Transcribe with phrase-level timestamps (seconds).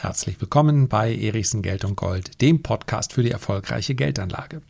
[0.00, 4.62] Herzlich willkommen bei Erichsen Geld und Gold, dem Podcast für die erfolgreiche Geldanlage.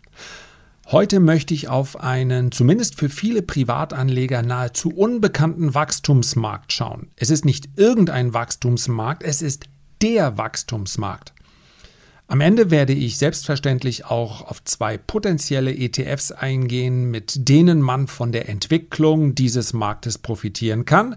[0.87, 7.11] Heute möchte ich auf einen zumindest für viele Privatanleger nahezu unbekannten Wachstumsmarkt schauen.
[7.15, 9.67] Es ist nicht irgendein Wachstumsmarkt, es ist
[10.01, 11.35] der Wachstumsmarkt.
[12.27, 18.33] Am Ende werde ich selbstverständlich auch auf zwei potenzielle ETFs eingehen, mit denen man von
[18.33, 21.17] der Entwicklung dieses Marktes profitieren kann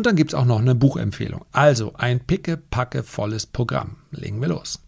[0.00, 1.44] und dann gibt es auch noch eine Buchempfehlung.
[1.52, 3.96] Also ein picke-packe volles Programm.
[4.10, 4.80] Legen wir los.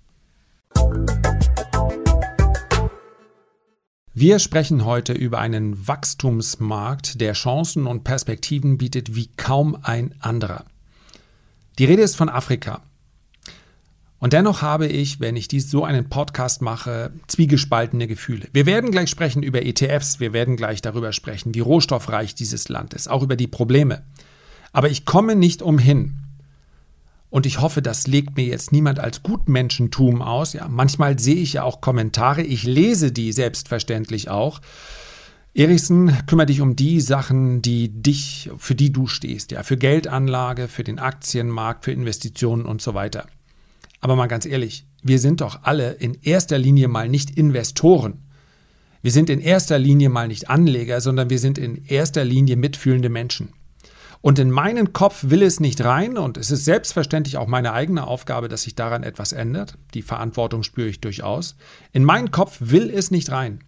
[4.14, 10.64] Wir sprechen heute über einen Wachstumsmarkt, der Chancen und Perspektiven bietet wie kaum ein anderer.
[11.78, 12.80] Die Rede ist von Afrika.
[14.18, 18.48] Und dennoch habe ich, wenn ich dies so einen Podcast mache, zwiegespaltene Gefühle.
[18.54, 22.94] Wir werden gleich sprechen über ETFs, wir werden gleich darüber sprechen, wie rohstoffreich dieses Land
[22.94, 24.04] ist, auch über die Probleme.
[24.72, 26.18] Aber ich komme nicht umhin.
[27.30, 30.52] Und ich hoffe, das legt mir jetzt niemand als Gutmenschentum aus.
[30.52, 32.42] Ja, manchmal sehe ich ja auch Kommentare.
[32.42, 34.60] Ich lese die selbstverständlich auch.
[35.54, 39.50] Erichsen, kümmere dich um die Sachen, die dich, für die du stehst.
[39.52, 43.26] Ja, für Geldanlage, für den Aktienmarkt, für Investitionen und so weiter.
[44.00, 48.18] Aber mal ganz ehrlich, wir sind doch alle in erster Linie mal nicht Investoren.
[49.00, 53.08] Wir sind in erster Linie mal nicht Anleger, sondern wir sind in erster Linie mitfühlende
[53.08, 53.54] Menschen.
[54.22, 58.06] Und in meinen Kopf will es nicht rein und es ist selbstverständlich auch meine eigene
[58.06, 59.76] Aufgabe, dass sich daran etwas ändert.
[59.94, 61.56] Die Verantwortung spüre ich durchaus.
[61.92, 63.58] In meinen Kopf will es nicht rein.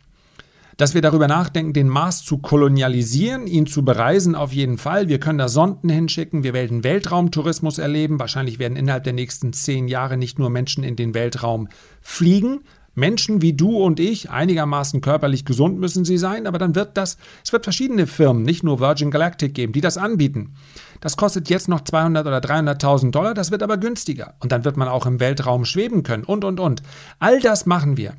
[0.76, 5.08] Dass wir darüber nachdenken, den Mars zu kolonialisieren, ihn zu bereisen, auf jeden Fall.
[5.08, 8.20] Wir können da Sonden hinschicken, wir werden Weltraumtourismus erleben.
[8.20, 11.68] Wahrscheinlich werden innerhalb der nächsten zehn Jahre nicht nur Menschen in den Weltraum
[12.00, 12.60] fliegen,
[12.94, 17.18] Menschen wie du und ich, einigermaßen körperlich gesund müssen sie sein, aber dann wird das,
[17.44, 20.54] es wird verschiedene Firmen, nicht nur Virgin Galactic geben, die das anbieten.
[21.00, 24.34] Das kostet jetzt noch 200 oder 300.000 Dollar, das wird aber günstiger.
[24.40, 26.82] Und dann wird man auch im Weltraum schweben können und, und, und.
[27.18, 28.14] All das machen wir.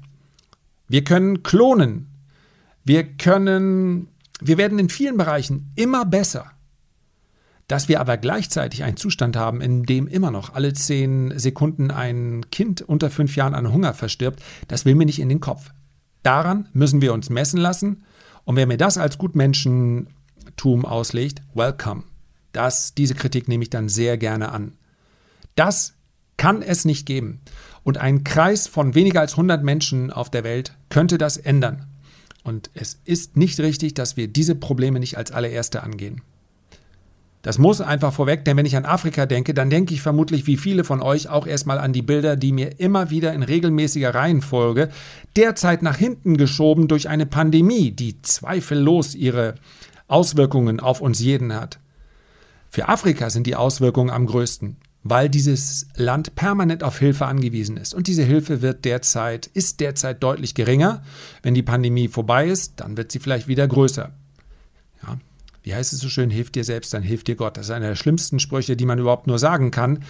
[0.88, 2.08] Wir können klonen.
[2.84, 4.10] Wir können,
[4.40, 6.52] wir werden in vielen Bereichen immer besser.
[7.68, 12.46] Dass wir aber gleichzeitig einen Zustand haben, in dem immer noch alle zehn Sekunden ein
[12.52, 15.72] Kind unter fünf Jahren an Hunger verstirbt, das will mir nicht in den Kopf.
[16.22, 18.04] Daran müssen wir uns messen lassen.
[18.44, 22.04] Und wer mir das als Gutmenschentum auslegt, welcome.
[22.52, 24.74] Das, diese Kritik nehme ich dann sehr gerne an.
[25.56, 25.94] Das
[26.38, 27.42] kann es nicht geben.
[27.84, 31.86] Und ein Kreis von weniger als 100 Menschen auf der Welt könnte das ändern.
[32.44, 36.22] Und es ist nicht richtig, dass wir diese Probleme nicht als allererste angehen.
[37.46, 40.58] Das muss einfach vorweg, denn wenn ich an Afrika denke, dann denke ich vermutlich wie
[40.58, 44.90] viele von euch auch erstmal an die Bilder, die mir immer wieder in regelmäßiger Reihenfolge
[45.36, 49.54] derzeit nach hinten geschoben durch eine Pandemie, die zweifellos ihre
[50.08, 51.78] Auswirkungen auf uns jeden hat.
[52.72, 57.94] Für Afrika sind die Auswirkungen am größten, weil dieses Land permanent auf Hilfe angewiesen ist.
[57.94, 61.04] Und diese Hilfe wird derzeit, ist derzeit deutlich geringer.
[61.44, 64.14] Wenn die Pandemie vorbei ist, dann wird sie vielleicht wieder größer.
[65.66, 67.58] Wie heißt es so schön, hilf dir selbst, dann hilft dir Gott.
[67.58, 70.04] Das ist einer der schlimmsten Sprüche, die man überhaupt nur sagen kann.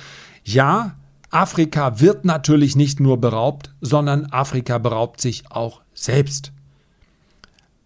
[0.43, 0.97] Ja,
[1.29, 6.51] Afrika wird natürlich nicht nur beraubt, sondern Afrika beraubt sich auch selbst.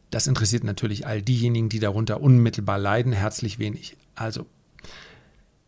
[0.09, 3.97] Das interessiert natürlich all diejenigen, die darunter unmittelbar leiden, herzlich wenig.
[4.15, 4.47] Also,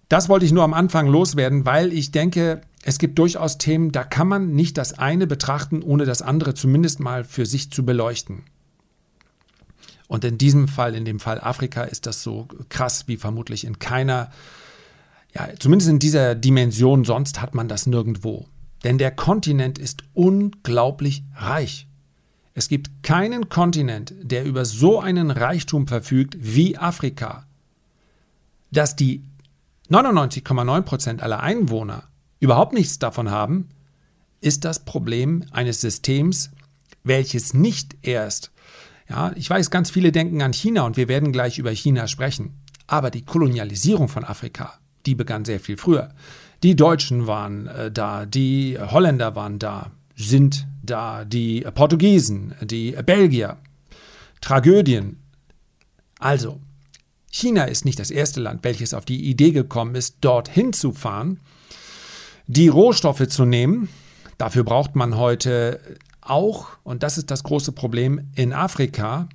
[0.10, 4.04] das wollte ich nur am Anfang loswerden, weil ich denke, es gibt durchaus Themen, da
[4.04, 8.42] kann man nicht das eine betrachten, ohne das andere zumindest mal für sich zu beleuchten.
[10.12, 13.80] Und in diesem Fall, in dem Fall Afrika, ist das so krass wie vermutlich in
[13.80, 14.30] keiner,
[15.34, 18.46] ja, zumindest in dieser Dimension, sonst hat man das nirgendwo.
[18.84, 21.88] Denn der Kontinent ist unglaublich reich.
[22.54, 27.46] Es gibt keinen Kontinent, der über so einen Reichtum verfügt wie Afrika.
[28.70, 29.24] Dass die
[29.90, 32.04] 99,9 Prozent aller Einwohner
[32.42, 33.70] überhaupt nichts davon haben,
[34.42, 36.52] ist das Problem eines Systems,
[37.06, 38.52] welches nicht erst
[39.12, 42.54] ja, ich weiß, ganz viele denken an China und wir werden gleich über China sprechen.
[42.88, 46.14] Aber die Kolonialisierung von Afrika, die begann sehr viel früher.
[46.64, 53.58] Die Deutschen waren äh, da, die Holländer waren da, sind da, die Portugiesen, die Belgier.
[54.40, 55.18] Tragödien.
[56.18, 56.62] Also,
[57.30, 61.42] China ist nicht das erste Land, welches auf die Idee gekommen ist, dorthin zu fahren,
[62.48, 63.90] die Rohstoffe zu nehmen.
[64.38, 65.82] Dafür braucht man heute
[66.22, 69.28] auch, und das ist das große Problem, in Afrika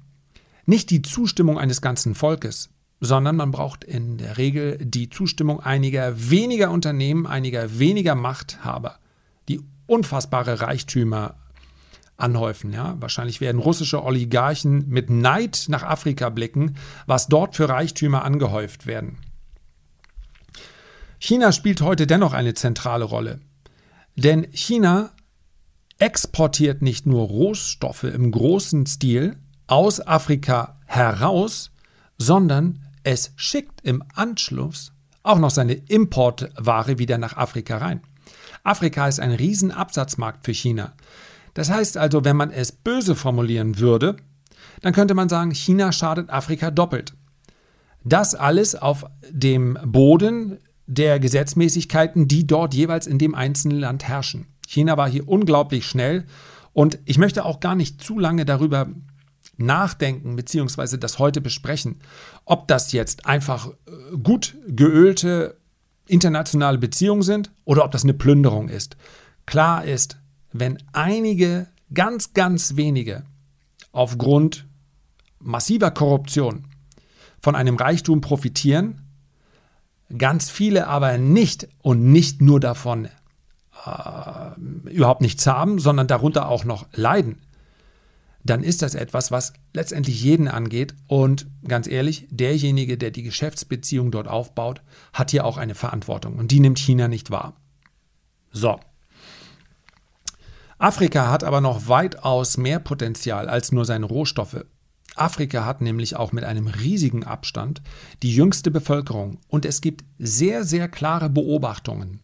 [0.66, 6.30] nicht die Zustimmung eines ganzen Volkes, sondern man braucht in der Regel die Zustimmung einiger
[6.30, 8.98] weniger Unternehmen, einiger weniger Machthaber,
[9.48, 11.36] die unfassbare Reichtümer
[12.16, 12.72] anhäufen.
[12.72, 12.96] Ja?
[13.00, 19.18] Wahrscheinlich werden russische Oligarchen mit Neid nach Afrika blicken, was dort für Reichtümer angehäuft werden.
[21.18, 23.40] China spielt heute dennoch eine zentrale Rolle.
[24.16, 25.10] Denn China
[25.98, 31.70] exportiert nicht nur Rohstoffe im großen Stil aus Afrika heraus,
[32.18, 38.00] sondern es schickt im Anschluss auch noch seine Importware wieder nach Afrika rein.
[38.62, 40.92] Afrika ist ein Riesenabsatzmarkt für China.
[41.54, 44.16] Das heißt also, wenn man es böse formulieren würde,
[44.82, 47.14] dann könnte man sagen, China schadet Afrika doppelt.
[48.04, 54.46] Das alles auf dem Boden der Gesetzmäßigkeiten, die dort jeweils in dem einzelnen Land herrschen.
[54.66, 56.24] China war hier unglaublich schnell
[56.72, 58.88] und ich möchte auch gar nicht zu lange darüber
[59.56, 60.98] nachdenken bzw.
[60.98, 62.00] das heute besprechen,
[62.44, 65.56] ob das jetzt einfach äh, gut geölte
[66.06, 68.96] internationale Beziehungen sind oder ob das eine Plünderung ist.
[69.46, 70.18] Klar ist,
[70.52, 73.24] wenn einige, ganz, ganz wenige
[73.92, 74.66] aufgrund
[75.40, 76.66] massiver Korruption
[77.40, 79.02] von einem Reichtum profitieren,
[80.16, 83.08] ganz viele aber nicht und nicht nur davon
[83.84, 87.38] äh, überhaupt nichts haben, sondern darunter auch noch leiden,
[88.46, 90.94] dann ist das etwas, was letztendlich jeden angeht.
[91.08, 94.82] Und ganz ehrlich, derjenige, der die Geschäftsbeziehung dort aufbaut,
[95.12, 96.36] hat hier auch eine Verantwortung.
[96.36, 97.56] Und die nimmt China nicht wahr.
[98.52, 98.78] So.
[100.78, 104.64] Afrika hat aber noch weitaus mehr Potenzial als nur seine Rohstoffe.
[105.16, 107.82] Afrika hat nämlich auch mit einem riesigen Abstand
[108.22, 112.20] die jüngste Bevölkerung und es gibt sehr, sehr klare Beobachtungen,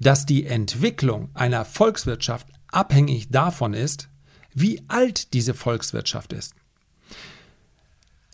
[0.00, 4.08] dass die Entwicklung einer Volkswirtschaft abhängig davon ist,
[4.52, 6.54] wie alt diese Volkswirtschaft ist.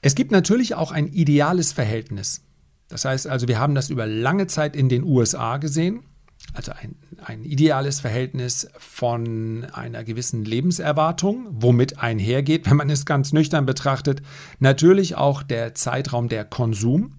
[0.01, 2.43] Es gibt natürlich auch ein ideales Verhältnis.
[2.89, 6.05] Das heißt also, wir haben das über lange Zeit in den USA gesehen,
[6.53, 13.33] also ein, ein ideales Verhältnis von einer gewissen Lebenserwartung, womit einhergeht, wenn man es ganz
[13.33, 14.23] nüchtern betrachtet,
[14.61, 17.15] natürlich auch der Zeitraum der Konsum.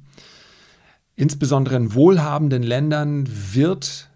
[1.15, 4.09] Insbesondere in wohlhabenden Ländern wird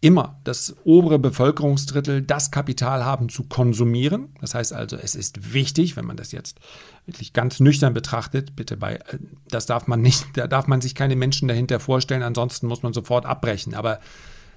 [0.00, 4.28] immer das obere Bevölkerungsdrittel das Kapital haben zu konsumieren.
[4.40, 6.60] Das heißt also, es ist wichtig, wenn man das jetzt
[7.06, 9.18] wirklich ganz nüchtern betrachtet, bitte bei, äh,
[9.48, 12.92] das darf man nicht, da darf man sich keine Menschen dahinter vorstellen, ansonsten muss man
[12.92, 13.74] sofort abbrechen.
[13.74, 13.98] Aber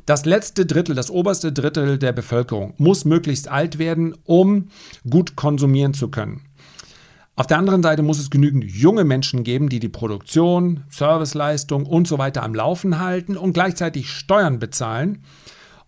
[0.05, 4.69] das letzte Drittel, das oberste Drittel der Bevölkerung muss möglichst alt werden, um
[5.09, 6.41] gut konsumieren zu können.
[7.35, 12.07] Auf der anderen Seite muss es genügend junge Menschen geben, die die Produktion, Serviceleistung und
[12.07, 15.23] so weiter am Laufen halten und gleichzeitig Steuern bezahlen,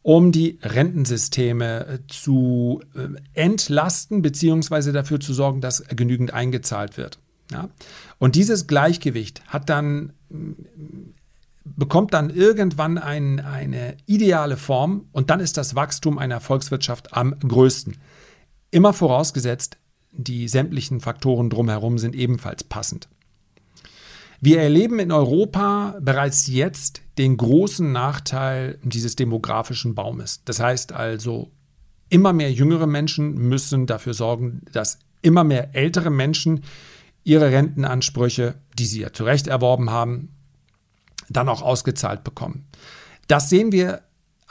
[0.01, 4.92] um die Rentensysteme äh, zu äh, entlasten bzw.
[4.92, 7.19] dafür zu sorgen, dass genügend eingezahlt wird.
[7.51, 7.69] Ja?
[8.19, 10.13] Und dieses Gleichgewicht hat dann
[11.63, 17.38] bekommt dann irgendwann ein, eine ideale Form und dann ist das Wachstum einer Volkswirtschaft am
[17.39, 17.98] größten.
[18.72, 19.78] Immer vorausgesetzt,
[20.13, 23.10] die sämtlichen Faktoren drumherum sind ebenfalls passend.
[24.39, 30.42] Wir erleben in Europa bereits jetzt den großen Nachteil dieses demografischen Baumes.
[30.44, 31.51] Das heißt also,
[32.10, 36.63] immer mehr jüngere Menschen müssen dafür sorgen, dass immer mehr ältere Menschen
[37.24, 40.30] ihre Rentenansprüche, die sie ja zu Recht erworben haben,
[41.30, 42.65] dann auch ausgezahlt bekommen.
[43.27, 44.01] Das sehen wir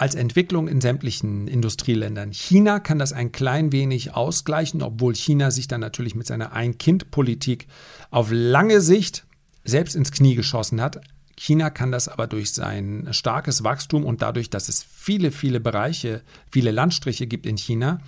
[0.03, 2.33] als Entwicklung in sämtlichen Industrieländern.
[2.33, 7.69] China kann das ein klein wenig ausgleichen, obwohl China sich dann natürlich mit seiner Ein-Kind-Politik
[8.11, 9.25] auf lange Sicht
[9.63, 11.01] selbst ins Knie geschossen hat.
[11.45, 16.23] China kann das aber durch sein starkes Wachstum und dadurch, dass es viele, viele Bereiche,
[16.53, 17.99] viele Landstriche gibt in China,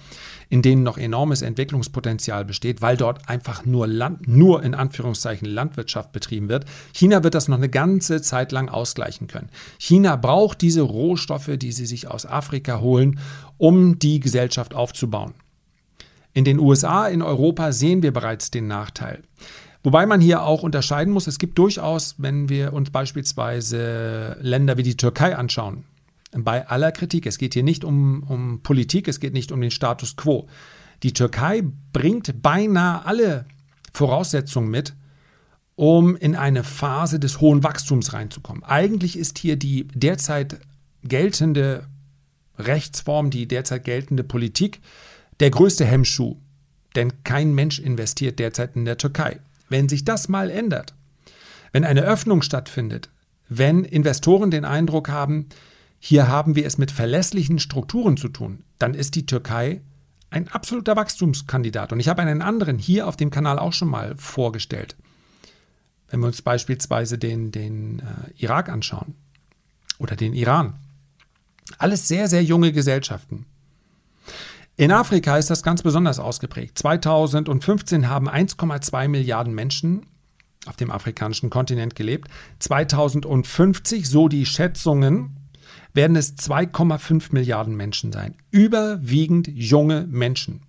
[0.50, 6.12] in denen noch enormes Entwicklungspotenzial besteht, weil dort einfach nur Land, nur in Anführungszeichen Landwirtschaft
[6.12, 6.64] betrieben wird.
[6.92, 9.49] China wird das noch eine ganze Zeit lang ausgleichen können.
[9.78, 13.18] China braucht diese Rohstoffe, die sie sich aus Afrika holen,
[13.59, 15.35] um die Gesellschaft aufzubauen.
[16.35, 19.23] In den USA, in Europa sehen wir bereits den Nachteil.
[19.85, 24.83] Wobei man hier auch unterscheiden muss, es gibt durchaus, wenn wir uns beispielsweise Länder wie
[24.83, 25.85] die Türkei anschauen,
[26.33, 29.71] bei aller Kritik, es geht hier nicht um, um Politik, es geht nicht um den
[29.71, 30.49] Status quo.
[31.03, 31.62] Die Türkei
[31.93, 33.45] bringt beinahe alle
[33.93, 34.95] Voraussetzungen mit,
[35.76, 38.64] um in eine Phase des hohen Wachstums reinzukommen.
[38.64, 40.61] Eigentlich ist hier die derzeit
[41.03, 41.87] geltende
[42.59, 44.81] Rechtsform, die derzeit geltende Politik
[45.41, 46.37] der größte Hemmschuh.
[46.97, 49.41] Denn kein Mensch investiert derzeit in der Türkei.
[49.68, 50.94] Wenn sich das mal ändert,
[51.73, 53.11] wenn eine Öffnung stattfindet,
[53.49, 55.49] wenn Investoren den Eindruck haben,
[55.99, 59.80] hier haben wir es mit verlässlichen Strukturen zu tun, dann ist die Türkei
[60.30, 61.92] ein absoluter Wachstumskandidat.
[61.92, 64.97] Und ich habe einen anderen hier auf dem Kanal auch schon mal vorgestellt.
[66.09, 68.02] Wenn wir uns beispielsweise den, den äh,
[68.37, 69.14] Irak anschauen
[69.99, 70.75] oder den Iran.
[71.78, 73.47] Alles sehr, sehr junge Gesellschaften.
[74.76, 76.78] In Afrika ist das ganz besonders ausgeprägt.
[76.78, 80.07] 2015 haben 1,2 Milliarden Menschen
[80.66, 82.28] auf dem afrikanischen Kontinent gelebt.
[82.59, 85.37] 2050, so die Schätzungen,
[85.93, 88.35] werden es 2,5 Milliarden Menschen sein.
[88.50, 90.62] Überwiegend junge Menschen.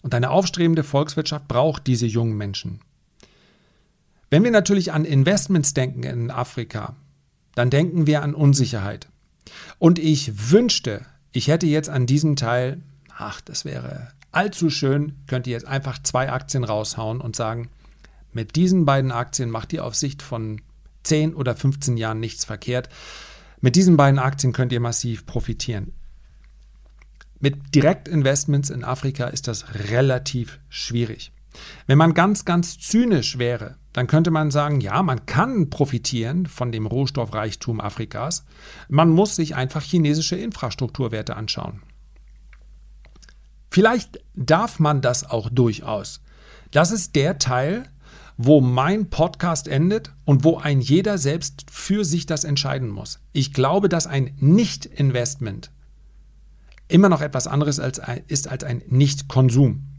[0.00, 2.80] Und eine aufstrebende Volkswirtschaft braucht diese jungen Menschen.
[4.30, 6.96] Wenn wir natürlich an Investments denken in Afrika,
[7.54, 9.08] dann denken wir an Unsicherheit.
[9.78, 12.80] Und ich wünschte, ich hätte jetzt an diesem Teil,
[13.20, 17.68] ach, das wäre allzu schön, könnt ihr jetzt einfach zwei Aktien raushauen und sagen,
[18.32, 20.62] mit diesen beiden Aktien macht ihr auf Sicht von
[21.02, 22.88] 10 oder 15 Jahren nichts verkehrt.
[23.60, 25.92] Mit diesen beiden Aktien könnt ihr massiv profitieren.
[27.40, 31.32] Mit Direktinvestments in Afrika ist das relativ schwierig.
[31.86, 36.70] Wenn man ganz, ganz zynisch wäre, dann könnte man sagen, ja, man kann profitieren von
[36.70, 38.44] dem Rohstoffreichtum Afrikas.
[38.88, 41.82] Man muss sich einfach chinesische Infrastrukturwerte anschauen.
[43.70, 46.20] Vielleicht darf man das auch durchaus.
[46.72, 47.84] Das ist der Teil,
[48.36, 53.20] wo mein Podcast endet und wo ein jeder selbst für sich das entscheiden muss.
[53.32, 55.70] Ich glaube, dass ein Nicht-Investment
[56.88, 59.89] immer noch etwas anderes als, ist als ein Nicht-Konsum.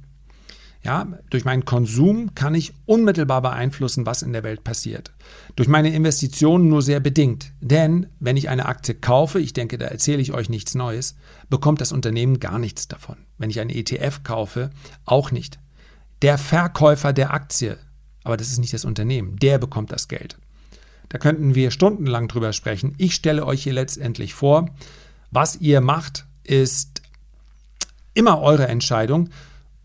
[0.84, 5.12] Ja, durch meinen Konsum kann ich unmittelbar beeinflussen, was in der Welt passiert.
[5.56, 7.52] Durch meine Investitionen nur sehr bedingt.
[7.62, 11.16] Denn wenn ich eine Aktie kaufe, ich denke, da erzähle ich euch nichts Neues,
[11.50, 13.18] bekommt das Unternehmen gar nichts davon.
[13.38, 14.72] Wenn ich eine ETF kaufe,
[15.06, 15.60] auch nicht.
[16.24, 17.78] Der Verkäufer der Aktie,
[18.24, 20.38] aber das ist nicht das Unternehmen, der bekommt das Geld.
[21.10, 22.96] Da könnten wir stundenlang drüber sprechen.
[22.98, 24.70] Ich stelle euch hier letztendlich vor,
[25.30, 27.02] was ihr macht, ist
[28.14, 29.30] immer eure Entscheidung.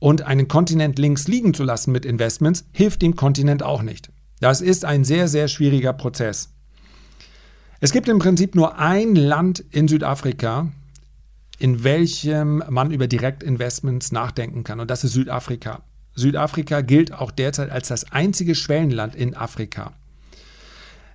[0.06, 4.12] Und einen Kontinent links liegen zu lassen mit Investments hilft dem Kontinent auch nicht.
[4.38, 6.54] Das ist ein sehr, sehr schwieriger Prozess.
[7.80, 10.70] Es gibt im Prinzip nur ein Land in Südafrika,
[11.58, 15.82] in welchem man über Direktinvestments nachdenken kann, und das ist Südafrika.
[16.14, 19.94] Südafrika gilt auch derzeit als das einzige Schwellenland in Afrika.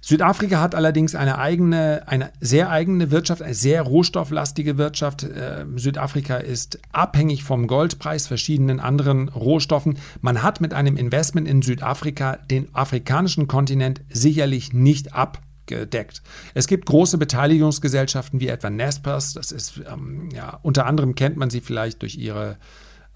[0.02, 5.24] Südafrika hat allerdings eine eigene, eine sehr eigene Wirtschaft, eine sehr rohstofflastige Wirtschaft.
[5.24, 10.00] Äh, Südafrika ist abhängig vom Goldpreis, verschiedenen anderen Rohstoffen.
[10.20, 16.24] Man hat mit einem Investment in Südafrika den afrikanischen Kontinent sicherlich nicht abgedeckt.
[16.56, 19.34] Es gibt große Beteiligungsgesellschaften wie etwa Nespers.
[19.34, 22.58] Das ist ähm, ja unter anderem kennt man sie vielleicht durch ihre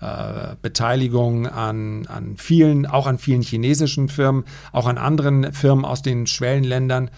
[0.02, 6.02] äh, Beteiligung an, an vielen, auch an vielen chinesischen Firmen, auch an anderen Firmen aus
[6.02, 7.10] den Schwellenländern.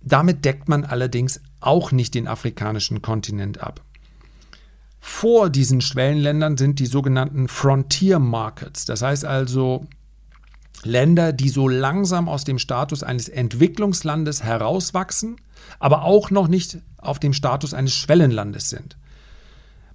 [0.00, 3.82] Damit deckt man allerdings auch nicht den afrikanischen Kontinent ab.
[4.98, 9.86] Vor diesen Schwellenländern sind die sogenannten Frontier Markets, das heißt also
[10.84, 15.36] Länder, die so langsam aus dem Status eines Entwicklungslandes herauswachsen,
[15.78, 18.96] aber auch noch nicht auf dem Status eines Schwellenlandes sind.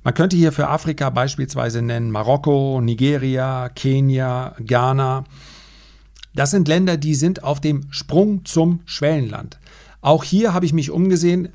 [0.07, 5.25] Man könnte hier für Afrika beispielsweise nennen Marokko, Nigeria, Kenia, Ghana.
[6.33, 9.59] Das sind Länder, die sind auf dem Sprung zum Schwellenland.
[9.99, 11.49] Auch hier habe ich mich umgesehen.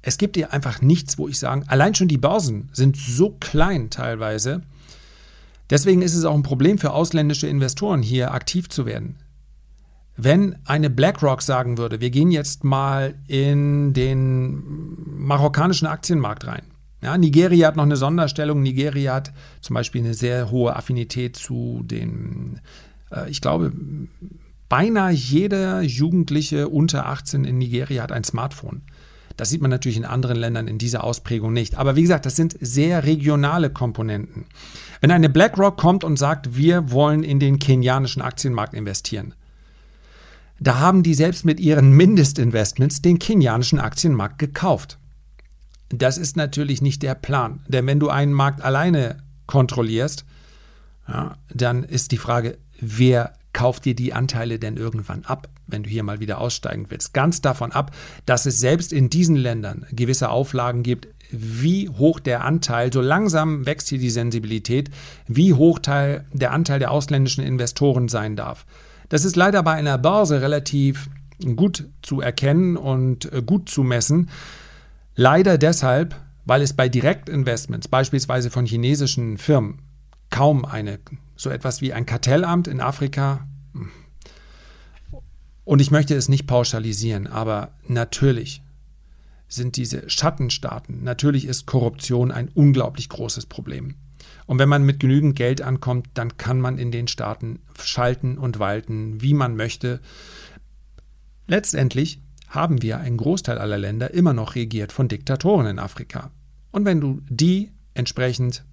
[0.00, 3.90] Es gibt hier einfach nichts, wo ich sagen, allein schon die Börsen sind so klein
[3.90, 4.62] teilweise.
[5.68, 9.16] Deswegen ist es auch ein Problem für ausländische Investoren hier aktiv zu werden.
[10.16, 14.62] Wenn eine BlackRock sagen würde, wir gehen jetzt mal in den
[15.04, 16.62] marokkanischen Aktienmarkt rein,
[17.00, 18.62] ja, Nigeria hat noch eine Sonderstellung.
[18.62, 22.60] Nigeria hat zum Beispiel eine sehr hohe Affinität zu den,
[23.12, 23.72] äh, ich glaube,
[24.68, 28.82] beinahe jeder Jugendliche unter 18 in Nigeria hat ein Smartphone.
[29.36, 31.76] Das sieht man natürlich in anderen Ländern in dieser Ausprägung nicht.
[31.76, 34.46] Aber wie gesagt, das sind sehr regionale Komponenten.
[35.00, 39.34] Wenn eine BlackRock kommt und sagt, wir wollen in den kenianischen Aktienmarkt investieren,
[40.58, 44.98] da haben die selbst mit ihren Mindestinvestments den kenianischen Aktienmarkt gekauft.
[45.90, 47.60] Das ist natürlich nicht der Plan.
[47.68, 50.24] Denn wenn du einen Markt alleine kontrollierst,
[51.08, 55.90] ja, dann ist die Frage, wer kauft dir die Anteile denn irgendwann ab, wenn du
[55.90, 57.14] hier mal wieder aussteigen willst?
[57.14, 57.92] Ganz davon ab,
[58.26, 63.66] dass es selbst in diesen Ländern gewisse Auflagen gibt, wie hoch der Anteil, so langsam
[63.66, 64.90] wächst hier die Sensibilität,
[65.26, 68.66] wie hoch der Anteil der ausländischen Investoren sein darf.
[69.08, 71.08] Das ist leider bei einer Börse relativ
[71.56, 74.28] gut zu erkennen und äh, gut zu messen.
[75.20, 79.82] Leider deshalb, weil es bei Direktinvestments, beispielsweise von chinesischen Firmen,
[80.30, 81.00] kaum eine,
[81.34, 83.48] so etwas wie ein Kartellamt in Afrika,
[85.64, 88.62] und ich möchte es nicht pauschalisieren, aber natürlich
[89.48, 93.96] sind diese Schattenstaaten, natürlich ist Korruption ein unglaublich großes Problem.
[94.46, 98.60] Und wenn man mit genügend Geld ankommt, dann kann man in den Staaten schalten und
[98.60, 99.98] walten, wie man möchte.
[101.48, 106.30] Letztendlich haben wir einen Großteil aller Länder immer noch regiert von Diktatoren in Afrika.
[106.70, 108.64] Und wenn du die entsprechend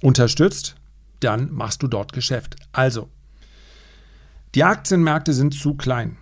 [0.00, 0.76] unterstützt,
[1.20, 2.56] dann machst du dort Geschäft.
[2.72, 3.08] Also,
[4.54, 6.16] die Aktienmärkte sind zu klein.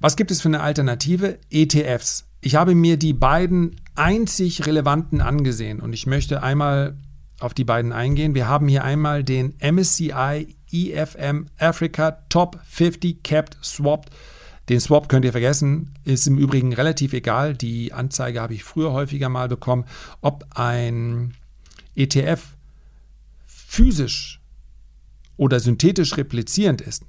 [0.00, 1.38] Was gibt es für eine Alternative?
[1.50, 2.24] ETFs.
[2.40, 6.96] ich habe mir die beiden einzig relevanten angesehen und ich möchte einmal
[7.38, 8.34] auf die beiden eingehen.
[8.34, 14.10] Wir haben hier einmal den MSCI EFM Africa Top 50 Capped Swap.
[14.68, 17.54] Den Swap könnt ihr vergessen, ist im Übrigen relativ egal.
[17.54, 19.84] Die Anzeige habe ich früher häufiger mal bekommen,
[20.20, 21.34] ob ein
[21.96, 22.56] ETF
[23.46, 24.40] physisch
[25.36, 27.04] oder synthetisch replizierend ist.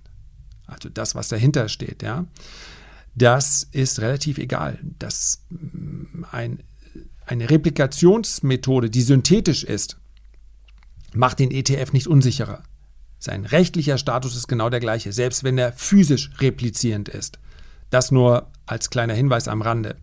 [0.66, 2.26] Also das, was dahinter steht, ja.
[3.16, 4.80] Das ist relativ egal.
[4.98, 6.64] Das mm, ein,
[7.26, 9.98] eine Replikationsmethode, die synthetisch ist,
[11.14, 12.64] macht den ETF nicht unsicherer.
[13.20, 17.40] Sein rechtlicher Status ist genau der gleiche, selbst wenn er physisch replizierend ist.
[17.94, 19.98] Das nur als kleiner Hinweis am Rande.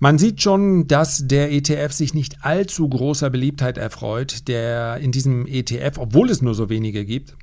[0.00, 4.48] Man sieht schon, dass der ETF sich nicht allzu großer Beliebtheit erfreut.
[4.48, 7.36] Der in diesem ETF, obwohl es nur so wenige gibt,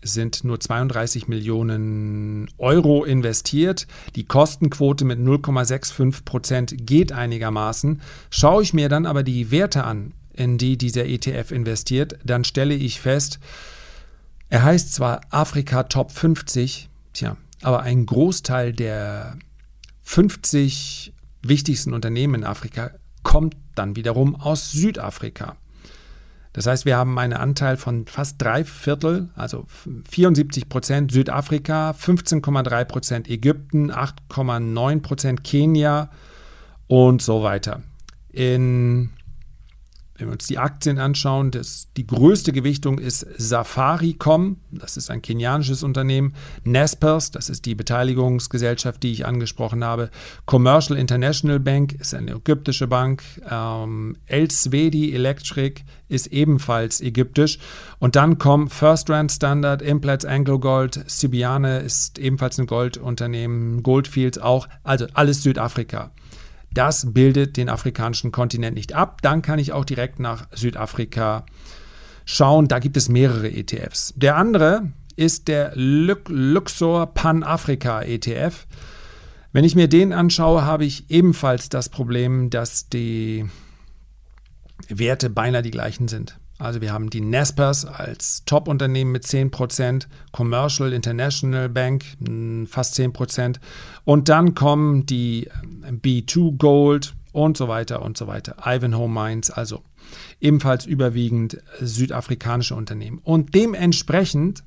[0.00, 3.86] sind nur 32 Millionen Euro investiert.
[4.16, 8.00] Die Kostenquote mit 0,65 Prozent geht einigermaßen.
[8.30, 12.74] Schaue ich mir dann aber die Werte an, in die dieser ETF investiert, dann stelle
[12.74, 13.40] ich fest,
[14.48, 19.36] er heißt zwar Afrika Top 50, tja, aber ein Großteil der
[20.02, 21.12] 50
[21.42, 22.90] wichtigsten Unternehmen in Afrika
[23.22, 25.56] kommt dann wiederum aus Südafrika.
[26.52, 29.66] Das heißt, wir haben einen Anteil von fast drei Viertel, also
[30.10, 36.10] 74 Prozent Südafrika, 15,3 Prozent Ägypten, 8,9 Prozent Kenia
[36.86, 37.82] und so weiter.
[38.32, 39.10] In
[40.18, 45.22] wenn wir uns die Aktien anschauen, das, die größte Gewichtung ist Safaricom, das ist ein
[45.22, 46.34] kenianisches Unternehmen,
[46.64, 50.10] Naspers, das ist die Beteiligungsgesellschaft, die ich angesprochen habe,
[50.44, 57.58] Commercial International Bank ist eine ägyptische Bank, ähm, El Svedi Electric ist ebenfalls ägyptisch.
[57.98, 64.38] Und dann kommen First Rand Standard, Implats Anglo Gold, Sibiane ist ebenfalls ein Goldunternehmen, Goldfields
[64.38, 66.10] auch, also alles Südafrika.
[66.78, 69.20] Das bildet den afrikanischen Kontinent nicht ab.
[69.22, 71.44] Dann kann ich auch direkt nach Südafrika
[72.24, 72.68] schauen.
[72.68, 74.14] Da gibt es mehrere ETFs.
[74.14, 78.68] Der andere ist der Luxor Pan-Afrika ETF.
[79.50, 83.50] Wenn ich mir den anschaue, habe ich ebenfalls das Problem, dass die
[84.86, 86.38] Werte beinahe die gleichen sind.
[86.58, 93.56] Also wir haben die Nespers als Top-Unternehmen mit 10%, Commercial International Bank hm, fast 10%
[94.04, 95.48] und dann kommen die
[95.86, 98.56] ähm, B2 Gold und so weiter und so weiter.
[98.64, 99.82] Ivanhoe Mines, also
[100.40, 103.18] ebenfalls überwiegend südafrikanische Unternehmen.
[103.22, 104.64] Und dementsprechend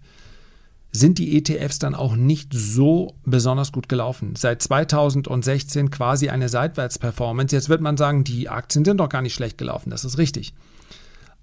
[0.93, 4.35] sind die ETFs dann auch nicht so besonders gut gelaufen.
[4.35, 7.55] Seit 2016 quasi eine Seitwärtsperformance.
[7.55, 9.89] Jetzt wird man sagen, die Aktien sind doch gar nicht schlecht gelaufen.
[9.89, 10.53] Das ist richtig.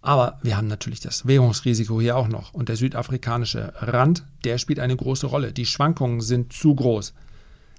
[0.01, 2.55] Aber wir haben natürlich das Währungsrisiko hier auch noch.
[2.55, 5.53] Und der südafrikanische Rand, der spielt eine große Rolle.
[5.53, 7.15] Die Schwankungen sind zu groß.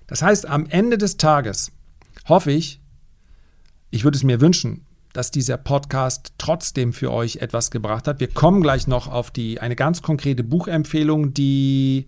[0.07, 1.71] Das heißt, am Ende des Tages
[2.27, 2.81] hoffe ich,
[3.91, 8.19] ich würde es mir wünschen, dass dieser Podcast trotzdem für euch etwas gebracht hat.
[8.19, 12.07] Wir kommen gleich noch auf die, eine ganz konkrete Buchempfehlung, die,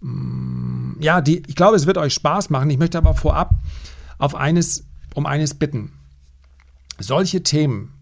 [0.00, 2.70] mm, ja, die, ich glaube, es wird euch Spaß machen.
[2.70, 3.54] Ich möchte aber vorab
[4.18, 4.84] auf eines,
[5.14, 5.92] um eines bitten.
[6.98, 7.94] Solche Themen,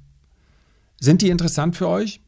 [0.99, 2.21] sind die interessant für euch?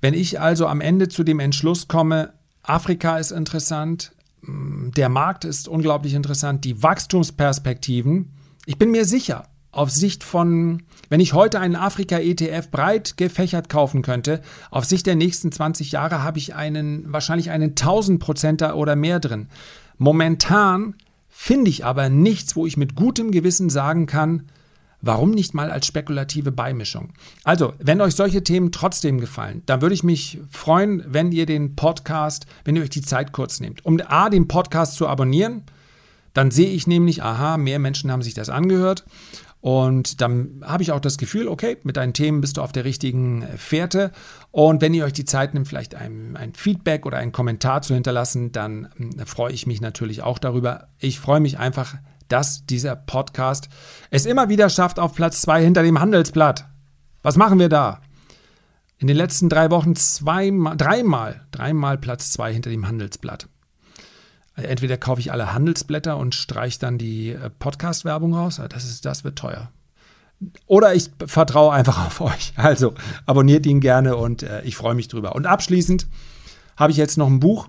[0.00, 5.44] Wenn ich also am Ende zu dem Entschluss komme, Afrika ist interessant, mm, der Markt
[5.44, 8.32] ist unglaublich interessant, die Wachstumsperspektiven,
[8.66, 14.02] ich bin mir sicher, auf Sicht von, wenn ich heute einen Afrika-ETF breit gefächert kaufen
[14.02, 19.20] könnte, auf Sicht der nächsten 20 Jahre habe ich einen, wahrscheinlich einen 1000%er oder mehr
[19.20, 19.48] drin.
[19.98, 20.94] Momentan
[21.28, 24.48] finde ich aber nichts, wo ich mit gutem Gewissen sagen kann,
[25.00, 27.10] Warum nicht mal als spekulative Beimischung?
[27.44, 31.76] Also, wenn euch solche Themen trotzdem gefallen, dann würde ich mich freuen, wenn ihr den
[31.76, 35.62] Podcast, wenn ihr euch die Zeit kurz nehmt, um A, den Podcast zu abonnieren.
[36.34, 39.04] Dann sehe ich nämlich, aha, mehr Menschen haben sich das angehört.
[39.60, 42.84] Und dann habe ich auch das Gefühl, okay, mit deinen Themen bist du auf der
[42.84, 44.12] richtigen Fährte.
[44.52, 47.94] Und wenn ihr euch die Zeit nimmt, vielleicht ein, ein Feedback oder einen Kommentar zu
[47.94, 50.88] hinterlassen, dann äh, freue ich mich natürlich auch darüber.
[50.98, 51.96] Ich freue mich einfach
[52.28, 53.68] dass dieser Podcast
[54.10, 56.66] es immer wieder schafft auf Platz 2 hinter dem Handelsblatt.
[57.22, 58.00] Was machen wir da?
[58.98, 63.48] In den letzten drei Wochen zweimal, dreimal, dreimal Platz 2 hinter dem Handelsblatt.
[64.56, 68.60] Entweder kaufe ich alle Handelsblätter und streiche dann die äh, Podcast-Werbung raus.
[68.68, 69.70] Das, ist, das wird teuer.
[70.66, 72.52] Oder ich vertraue einfach auf euch.
[72.56, 75.36] Also abonniert ihn gerne und äh, ich freue mich drüber.
[75.36, 76.06] Und abschließend
[76.76, 77.68] habe ich jetzt noch ein Buch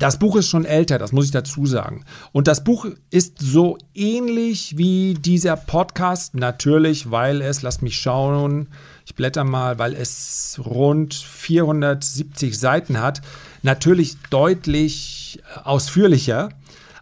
[0.00, 2.04] das Buch ist schon älter, das muss ich dazu sagen.
[2.32, 8.68] Und das Buch ist so ähnlich wie dieser Podcast, natürlich, weil es, lasst mich schauen,
[9.04, 13.20] ich blätter mal, weil es rund 470 Seiten hat,
[13.62, 16.48] natürlich deutlich ausführlicher.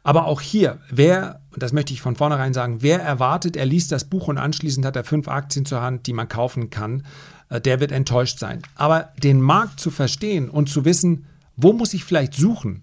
[0.03, 3.91] Aber auch hier, wer und das möchte ich von vornherein sagen, wer erwartet, er liest
[3.91, 7.05] das Buch und anschließend hat er fünf Aktien zur Hand, die man kaufen kann,
[7.49, 8.63] äh, der wird enttäuscht sein.
[8.77, 12.83] Aber den Markt zu verstehen und zu wissen, wo muss ich vielleicht suchen?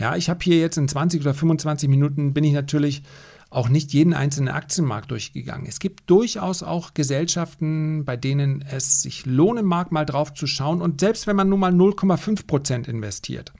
[0.00, 3.02] Ja, ich habe hier jetzt in 20 oder 25 Minuten bin ich natürlich
[3.50, 5.66] auch nicht jeden einzelnen Aktienmarkt durchgegangen.
[5.66, 10.80] Es gibt durchaus auch Gesellschaften, bei denen es sich lohnen mag, mal drauf zu schauen.
[10.80, 13.52] Und selbst wenn man nur mal 0,5 Prozent investiert,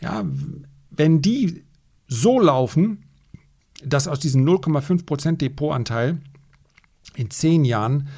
[0.00, 0.24] ja,
[0.90, 1.62] wenn die
[2.08, 3.04] so laufen,
[3.84, 6.18] dass aus diesem 0,5 Prozent Depotanteil
[7.14, 8.08] in zehn Jahren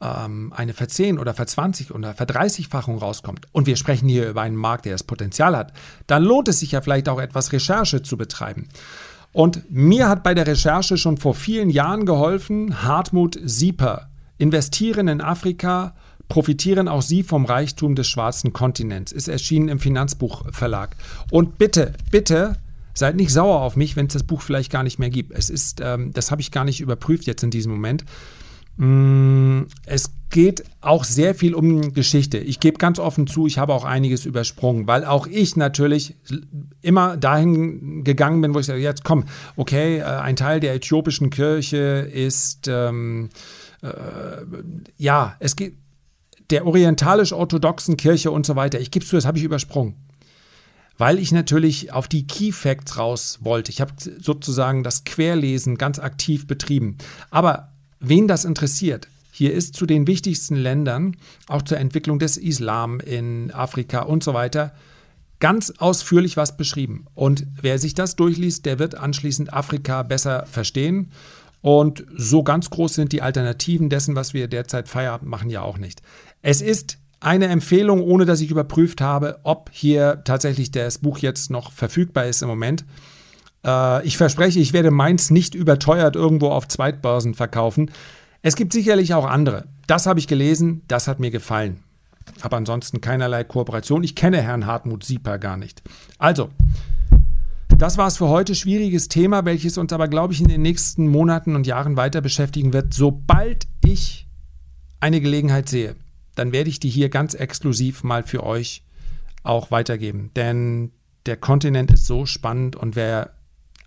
[0.00, 4.84] ähm, eine Ver10 oder Ver20 oder Ver30-Fachung rauskommt und wir sprechen hier über einen Markt,
[4.84, 5.72] der das Potenzial hat,
[6.06, 8.68] dann lohnt es sich ja vielleicht auch etwas Recherche zu betreiben.
[9.32, 14.08] Und mir hat bei der Recherche schon vor vielen Jahren geholfen Hartmut Sieper.
[14.38, 15.94] Investieren in Afrika,
[16.28, 19.12] profitieren auch Sie vom Reichtum des schwarzen Kontinents.
[19.12, 20.96] Ist erschienen im Finanzbuchverlag.
[21.30, 22.56] Und bitte, bitte
[22.94, 25.32] seid nicht sauer auf mich, wenn es das Buch vielleicht gar nicht mehr gibt.
[25.32, 28.04] Es ist, ähm, das habe ich gar nicht überprüft jetzt in diesem Moment.
[28.78, 32.38] Mm, es geht auch sehr viel um Geschichte.
[32.38, 36.14] Ich gebe ganz offen zu, ich habe auch einiges übersprungen, weil auch ich natürlich
[36.80, 39.24] immer dahin gegangen bin, wo ich sage, jetzt komm,
[39.56, 43.30] okay, äh, ein Teil der äthiopischen Kirche ist, ähm,
[43.82, 43.88] äh,
[44.96, 45.74] ja, es geht
[46.50, 48.80] der orientalisch-orthodoxen Kirche und so weiter.
[48.80, 49.96] Ich gebe zu, das habe ich übersprungen.
[50.96, 53.70] Weil ich natürlich auf die Key Facts raus wollte.
[53.70, 56.96] Ich habe sozusagen das Querlesen ganz aktiv betrieben.
[57.30, 62.98] Aber wen das interessiert, hier ist zu den wichtigsten Ländern, auch zur Entwicklung des Islam
[63.00, 64.72] in Afrika und so weiter,
[65.40, 67.06] ganz ausführlich was beschrieben.
[67.14, 71.12] Und wer sich das durchliest, der wird anschließend Afrika besser verstehen.
[71.60, 75.78] Und so ganz groß sind die Alternativen dessen, was wir derzeit Feierabend machen, ja auch
[75.78, 76.02] nicht.
[76.42, 81.50] Es ist eine Empfehlung, ohne dass ich überprüft habe, ob hier tatsächlich das Buch jetzt
[81.50, 82.84] noch verfügbar ist im Moment.
[83.68, 87.90] Äh, ich verspreche, ich werde meins nicht überteuert irgendwo auf Zweitbörsen verkaufen.
[88.42, 89.64] Es gibt sicherlich auch andere.
[89.86, 91.82] Das habe ich gelesen, das hat mir gefallen.
[92.40, 94.04] Aber ansonsten keinerlei Kooperation.
[94.04, 95.82] Ich kenne Herrn Hartmut Sieper gar nicht.
[96.18, 96.50] Also,
[97.76, 98.54] das war es für heute.
[98.54, 102.72] Schwieriges Thema, welches uns aber, glaube ich, in den nächsten Monaten und Jahren weiter beschäftigen
[102.72, 102.94] wird.
[102.94, 104.26] Sobald ich
[105.00, 105.96] eine Gelegenheit sehe,
[106.34, 108.82] dann werde ich die hier ganz exklusiv mal für euch
[109.42, 110.30] auch weitergeben.
[110.36, 110.92] Denn
[111.26, 113.37] der Kontinent ist so spannend und wer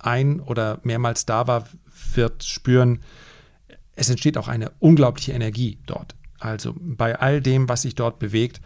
[0.05, 1.67] ein oder mehrmals da war,
[2.13, 3.01] wird spüren,
[3.95, 6.15] es entsteht auch eine unglaubliche Energie dort.
[6.39, 8.61] Also bei all dem, was sich dort bewegt,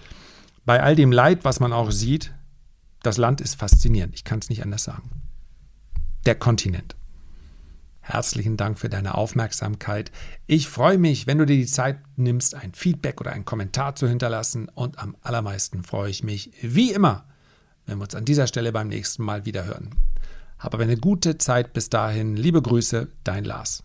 [0.65, 2.33] bei all dem Leid, was man auch sieht,
[3.03, 4.15] das Land ist faszinierend.
[4.15, 5.09] Ich kann es nicht anders sagen.
[6.25, 6.95] Der Kontinent.
[7.99, 10.11] Herzlichen Dank für deine Aufmerksamkeit.
[10.45, 14.07] Ich freue mich, wenn du dir die Zeit nimmst, ein Feedback oder einen Kommentar zu
[14.07, 14.69] hinterlassen.
[14.69, 17.25] Und am allermeisten freue ich mich, wie immer,
[17.87, 19.89] wenn wir uns an dieser Stelle beim nächsten Mal wieder hören.
[20.57, 22.35] Hab aber eine gute Zeit bis dahin.
[22.35, 23.83] Liebe Grüße, dein Lars.